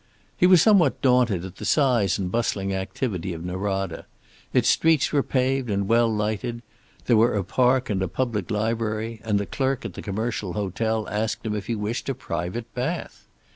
He 0.35 0.47
was 0.47 0.63
somewhat 0.63 0.99
daunted 1.03 1.45
at 1.45 1.57
the 1.57 1.63
size 1.63 2.17
and 2.17 2.31
bustling 2.31 2.73
activity 2.73 3.33
of 3.33 3.45
Norada. 3.45 4.07
Its 4.51 4.67
streets 4.67 5.13
were 5.13 5.21
paved 5.21 5.69
and 5.69 5.87
well 5.87 6.11
lighted, 6.11 6.63
there 7.05 7.15
were 7.17 7.35
a 7.37 7.43
park 7.43 7.87
and 7.87 8.01
a 8.01 8.07
public 8.07 8.49
library, 8.49 9.21
and 9.23 9.39
the 9.39 9.45
clerk 9.45 9.85
at 9.85 9.93
the 9.93 10.01
Commercial 10.01 10.53
Hotel 10.53 11.07
asked 11.07 11.45
him 11.45 11.53
if 11.55 11.67
he 11.67 11.75
wished 11.75 12.09
a 12.09 12.15
private 12.15 12.65
bath! 12.73 13.27